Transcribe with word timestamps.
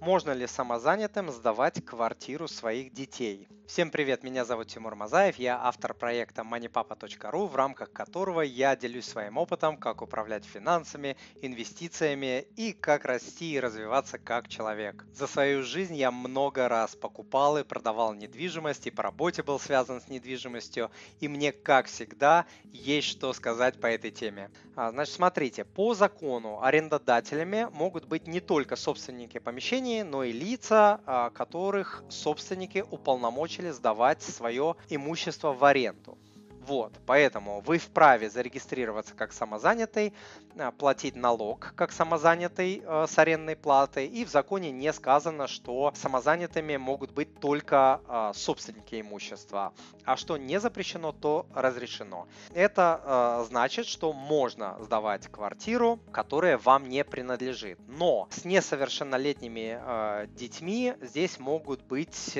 Можно 0.00 0.30
ли 0.30 0.46
самозанятым 0.46 1.30
сдавать 1.30 1.84
квартиру 1.84 2.48
своих 2.48 2.90
детей? 2.94 3.48
Всем 3.70 3.92
привет, 3.92 4.24
меня 4.24 4.44
зовут 4.44 4.66
Тимур 4.66 4.96
Мазаев, 4.96 5.38
я 5.38 5.60
автор 5.62 5.94
проекта 5.94 6.42
moneypapa.ru, 6.42 7.46
в 7.46 7.54
рамках 7.54 7.92
которого 7.92 8.40
я 8.40 8.74
делюсь 8.74 9.04
своим 9.04 9.36
опытом, 9.36 9.76
как 9.76 10.02
управлять 10.02 10.44
финансами, 10.44 11.16
инвестициями 11.40 12.48
и 12.56 12.72
как 12.72 13.04
расти 13.04 13.52
и 13.52 13.60
развиваться 13.60 14.18
как 14.18 14.48
человек. 14.48 15.06
За 15.12 15.28
свою 15.28 15.62
жизнь 15.62 15.94
я 15.94 16.10
много 16.10 16.66
раз 16.66 16.96
покупал 16.96 17.58
и 17.58 17.62
продавал 17.62 18.12
недвижимость, 18.12 18.88
и 18.88 18.90
по 18.90 19.04
работе 19.04 19.44
был 19.44 19.60
связан 19.60 20.00
с 20.00 20.08
недвижимостью, 20.08 20.90
и 21.20 21.28
мне, 21.28 21.52
как 21.52 21.86
всегда, 21.86 22.46
есть 22.72 23.06
что 23.06 23.32
сказать 23.32 23.80
по 23.80 23.86
этой 23.86 24.10
теме. 24.10 24.50
А, 24.74 24.90
значит, 24.90 25.14
смотрите, 25.14 25.64
по 25.64 25.94
закону 25.94 26.60
арендодателями 26.60 27.68
могут 27.72 28.06
быть 28.06 28.26
не 28.26 28.40
только 28.40 28.74
собственники 28.74 29.38
помещений, 29.38 29.89
но 29.98 30.24
и 30.24 30.32
лица, 30.32 31.00
а, 31.06 31.30
которых 31.30 32.02
собственники 32.08 32.84
уполномочили 32.90 33.70
сдавать 33.70 34.22
свое 34.22 34.76
имущество 34.88 35.52
в 35.52 35.64
аренду. 35.64 36.16
Вот, 36.60 36.92
поэтому 37.06 37.60
вы 37.60 37.78
вправе 37.78 38.28
зарегистрироваться 38.28 39.14
как 39.14 39.32
самозанятый, 39.32 40.12
а, 40.58 40.70
платить 40.72 41.16
налог 41.16 41.72
как 41.74 41.90
самозанятый 41.90 42.82
э, 42.84 43.06
с 43.08 43.18
арендной 43.18 43.56
платой, 43.56 44.06
и 44.06 44.24
в 44.24 44.28
законе 44.28 44.70
не 44.70 44.92
сказано, 44.92 45.46
что 45.46 45.92
самозанятыми 45.96 46.76
могут 46.76 47.12
быть 47.12 47.40
только 47.40 48.00
э, 48.06 48.32
собственники 48.34 49.00
имущества, 49.00 49.72
а 50.04 50.16
что 50.16 50.36
не 50.36 50.60
запрещено, 50.60 51.12
то 51.12 51.46
разрешено. 51.54 52.28
Это 52.52 53.00
э, 53.02 53.44
значит, 53.48 53.86
что 53.86 54.12
можно 54.12 54.76
сдавать 54.80 55.28
квартиру, 55.28 55.98
которая 56.12 56.58
вам 56.58 56.88
не 56.88 57.04
принадлежит, 57.04 57.78
но 57.88 58.28
с 58.30 58.44
несовершеннолетними 58.44 59.78
э, 59.80 60.26
детьми 60.28 60.94
здесь 61.00 61.38
могут 61.38 61.82
быть 61.82 62.38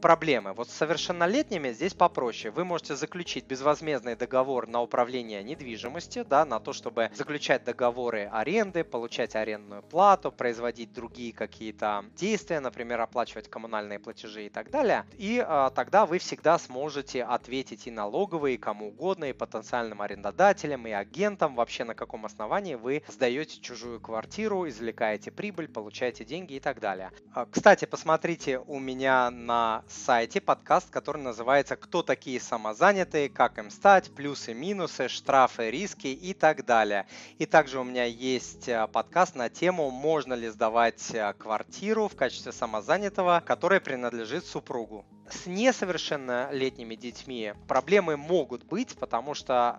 проблемы. 0.00 0.52
Вот 0.52 0.68
с 0.68 0.74
совершеннолетними 0.74 1.72
здесь 1.72 1.94
попроще. 1.94 2.50
Вы 2.50 2.64
можете 2.64 2.96
заключить 2.96 3.46
безвозмездный 3.54 4.16
договор 4.16 4.66
на 4.66 4.82
управление 4.82 5.40
недвижимостью, 5.44 6.24
да, 6.24 6.44
на 6.44 6.58
то, 6.58 6.72
чтобы 6.72 7.12
заключать 7.14 7.62
договоры 7.62 8.28
аренды, 8.32 8.82
получать 8.82 9.36
арендную 9.36 9.80
плату, 9.80 10.32
производить 10.32 10.92
другие 10.92 11.32
какие-то 11.32 12.04
действия, 12.16 12.58
например, 12.58 13.00
оплачивать 13.00 13.48
коммунальные 13.48 14.00
платежи 14.00 14.46
и 14.46 14.48
так 14.48 14.72
далее. 14.72 15.06
И 15.12 15.40
а, 15.46 15.70
тогда 15.70 16.04
вы 16.04 16.18
всегда 16.18 16.58
сможете 16.58 17.22
ответить 17.22 17.86
и 17.86 17.92
налоговые, 17.92 18.56
и 18.56 18.58
кому 18.58 18.88
угодно, 18.88 19.26
и 19.26 19.32
потенциальным 19.32 20.02
арендодателям, 20.02 20.88
и 20.88 20.90
агентам, 20.90 21.54
вообще 21.54 21.84
на 21.84 21.94
каком 21.94 22.26
основании 22.26 22.74
вы 22.74 23.04
сдаете 23.06 23.60
чужую 23.60 24.00
квартиру, 24.00 24.68
извлекаете 24.68 25.30
прибыль, 25.30 25.68
получаете 25.68 26.24
деньги 26.24 26.54
и 26.54 26.60
так 26.60 26.80
далее. 26.80 27.12
А, 27.32 27.46
кстати, 27.46 27.84
посмотрите 27.84 28.58
у 28.58 28.80
меня 28.80 29.30
на 29.30 29.84
сайте 29.86 30.40
подкаст, 30.40 30.90
который 30.90 31.22
называется 31.22 31.76
«Кто 31.76 32.02
такие 32.02 32.40
самозанятые?», 32.40 33.28
как 33.28 33.43
им 33.58 33.70
стать, 33.70 34.14
плюсы, 34.14 34.54
минусы, 34.54 35.08
штрафы, 35.08 35.70
риски 35.70 36.08
и 36.08 36.34
так 36.34 36.64
далее. 36.64 37.06
И 37.38 37.46
также 37.46 37.78
у 37.78 37.84
меня 37.84 38.04
есть 38.04 38.68
э, 38.68 38.86
подкаст 38.88 39.34
на 39.34 39.48
тему, 39.48 39.90
можно 39.90 40.34
ли 40.34 40.48
сдавать 40.48 41.10
э, 41.12 41.32
квартиру 41.34 42.08
в 42.08 42.16
качестве 42.16 42.52
самозанятого, 42.52 43.42
которая 43.44 43.80
принадлежит 43.80 44.46
супругу. 44.46 45.04
С 45.30 45.46
несовершеннолетними 45.46 46.96
детьми 46.96 47.54
проблемы 47.66 48.18
могут 48.18 48.64
быть, 48.64 48.94
потому 48.98 49.32
что 49.32 49.78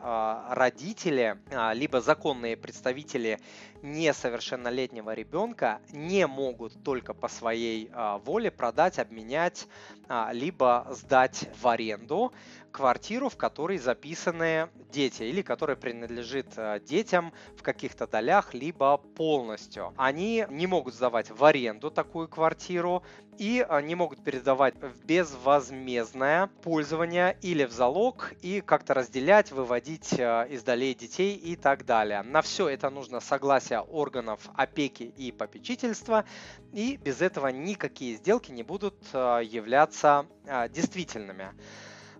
э, 0.49 0.55
родители, 0.55 1.38
э, 1.51 1.73
либо 1.75 2.01
законные 2.01 2.57
представители 2.57 3.39
несовершеннолетнего 3.83 5.13
ребенка 5.13 5.81
не 5.91 6.25
могут 6.25 6.83
только 6.83 7.13
по 7.13 7.27
своей 7.27 7.91
э, 7.93 8.19
воле 8.25 8.49
продать, 8.49 8.97
обменять, 8.97 9.67
э, 10.09 10.29
либо 10.31 10.88
сдать 10.89 11.47
в 11.61 11.67
аренду 11.67 12.33
квартиру, 12.71 13.29
в 13.29 13.38
которой 13.38 13.77
записаны 13.77 14.67
дети 14.91 15.23
или 15.23 15.41
которая 15.41 15.77
принадлежит 15.77 16.47
детям 16.83 17.31
в 17.56 17.62
каких-то 17.62 18.06
долях, 18.06 18.53
либо 18.53 18.97
полностью. 18.97 19.94
Они 19.95 20.45
не 20.50 20.67
могут 20.67 20.94
сдавать 20.94 21.29
в 21.29 21.45
аренду 21.45 21.89
такую 21.89 22.27
квартиру 22.27 23.01
и 23.38 23.66
не 23.83 23.95
могут 23.95 24.22
передавать 24.25 24.75
в 24.75 25.06
безвозмездное 25.35 26.47
пользование 26.63 27.38
или 27.41 27.66
в 27.66 27.72
залог 27.72 28.34
и 28.41 28.62
как-то 28.62 28.94
разделять, 28.94 29.51
выводить 29.51 30.13
э, 30.18 30.47
из 30.50 30.63
долей 30.63 30.96
детей 30.96 31.35
и 31.35 31.56
так 31.56 31.85
далее. 31.85 32.22
На 32.23 32.41
все 32.41 32.69
это 32.69 32.90
нужно 32.90 33.19
согласие 33.19 33.79
органов 33.79 34.40
опеки 34.56 35.03
и 35.03 35.31
попечительства, 35.31 36.25
и 36.72 36.97
без 36.97 37.22
этого 37.22 37.47
никакие 37.47 38.16
сделки 38.16 38.51
не 38.51 38.63
будут 38.63 38.95
являться 39.13 40.25
действительными. 40.69 41.53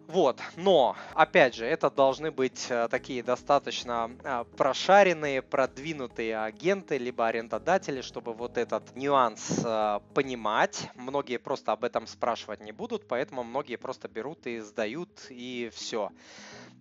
Вот, 0.08 0.40
но, 0.56 0.96
опять 1.14 1.56
же, 1.56 1.66
это 1.66 1.90
должны 1.90 2.30
быть 2.30 2.68
э, 2.70 2.88
такие 2.90 3.24
достаточно 3.24 4.12
э, 4.24 4.46
прошаренные, 4.56 5.42
продвинутые 5.42 6.38
агенты, 6.38 6.98
либо 6.98 7.28
арендодатели, 7.28 8.02
чтобы 8.02 8.34
вот 8.34 8.58
этот 8.58 8.96
нюанс 8.96 9.62
э, 9.64 10.00
понимать. 10.14 10.90
Многие 10.94 11.38
просто 11.38 11.72
об 11.72 11.84
этом 11.84 12.06
спрашивать 12.06 12.62
не 12.62 12.72
будут, 12.72 13.08
поэтому 13.08 13.44
многие 13.44 13.78
просто 13.78 14.08
берут 14.08 14.46
и 14.46 14.60
сдают, 14.60 15.10
и 15.30 15.72
все. 15.74 16.12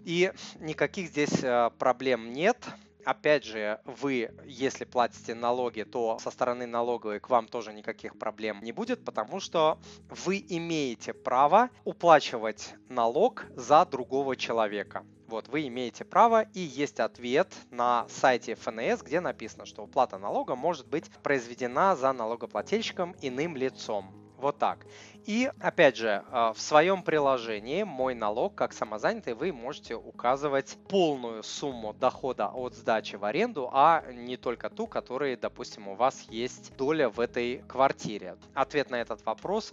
И 0.05 0.31
никаких 0.61 1.09
здесь 1.09 1.43
проблем 1.79 2.33
нет. 2.33 2.59
Опять 3.05 3.45
же, 3.45 3.81
вы, 3.85 4.31
если 4.45 4.85
платите 4.85 5.35
налоги, 5.35 5.83
то 5.83 6.19
со 6.19 6.31
стороны 6.31 6.67
налоговой 6.67 7.21
к 7.21 7.29
вам 7.29 7.49
тоже 7.49 7.73
никаких 7.73 8.19
проблем 8.19 8.61
не 8.63 8.73
будет, 8.73 9.05
потому 9.05 9.41
что 9.41 9.79
вы 10.09 10.45
имеете 10.49 11.13
право 11.13 11.71
уплачивать 11.85 12.75
налог 12.89 13.45
за 13.55 13.85
другого 13.85 14.37
человека. 14.37 15.05
Вот, 15.27 15.49
вы 15.49 15.67
имеете 15.69 16.05
право, 16.05 16.43
и 16.43 16.61
есть 16.61 17.01
ответ 17.01 17.53
на 17.71 18.07
сайте 18.09 18.55
ФНС, 18.55 19.03
где 19.03 19.21
написано, 19.21 19.67
что 19.67 19.83
уплата 19.83 20.19
налога 20.19 20.55
может 20.55 20.87
быть 20.87 21.11
произведена 21.23 21.97
за 21.97 22.13
налогоплательщиком 22.13 23.17
иным 23.21 23.57
лицом. 23.57 24.15
Вот 24.37 24.59
так. 24.59 24.87
И, 25.27 25.51
опять 25.59 25.97
же, 25.97 26.23
а, 26.31 26.53
в 26.53 26.61
своем 26.61 27.03
приложении 27.03 27.83
«Мой 27.83 28.15
налог» 28.15 28.55
как 28.55 28.75
самозанятый 28.75 29.33
вы 29.33 29.53
можете 29.53 29.95
указывать 29.97 30.77
полную 30.89 31.43
сумму 31.43 31.95
дохода 31.95 32.49
от 32.49 32.75
сдачи 32.75 33.17
в 33.17 33.25
аренду, 33.25 33.71
а 33.73 34.05
не 34.13 34.37
только 34.37 34.69
ту, 34.69 34.87
которая, 34.87 35.39
допустим, 35.39 35.89
у 35.89 35.95
вас 35.95 36.27
есть 36.29 36.77
доля 36.77 37.09
в 37.09 37.21
этой 37.21 37.65
квартире. 37.67 38.37
Ответ 38.53 38.91
на 38.91 39.01
этот 39.01 39.25
вопрос 39.25 39.73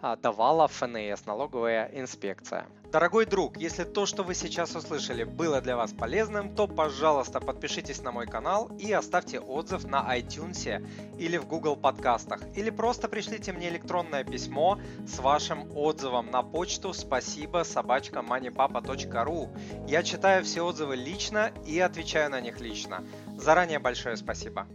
а, 0.00 0.16
давала 0.16 0.68
ФНС, 0.68 1.26
налоговая 1.26 1.90
инспекция. 1.94 2.66
Дорогой 2.92 3.26
друг, 3.26 3.56
если 3.56 3.84
то, 3.84 4.06
что 4.06 4.22
вы 4.22 4.34
сейчас 4.34 4.76
услышали, 4.76 5.24
было 5.24 5.60
для 5.60 5.76
вас 5.76 5.92
полезным, 5.92 6.54
то, 6.54 6.68
пожалуйста, 6.68 7.40
подпишитесь 7.40 8.02
на 8.02 8.12
мой 8.12 8.26
канал 8.26 8.70
и 8.78 8.92
оставьте 8.92 9.40
отзыв 9.40 9.84
на 9.84 10.16
iTunes 10.16 10.86
или 11.18 11.38
в 11.38 11.48
Google 11.48 11.74
подкастах. 11.74 12.40
Или 12.54 12.70
просто 12.70 13.08
пришлите 13.08 13.52
мне 13.52 13.68
электронное 13.70 14.24
письмо 14.24 14.78
с 15.06 15.18
вашим 15.18 15.76
отзывом 15.76 16.30
на 16.30 16.42
почту 16.42 16.92
спасибо 16.92 17.64
собачка 17.64 18.20
moneypapa.ru. 18.20 19.86
Я 19.88 20.02
читаю 20.02 20.44
все 20.44 20.62
отзывы 20.62 20.96
лично 20.96 21.52
и 21.66 21.78
отвечаю 21.78 22.30
на 22.30 22.40
них 22.40 22.60
лично. 22.60 23.04
Заранее 23.36 23.78
большое 23.78 24.16
спасибо. 24.16 24.66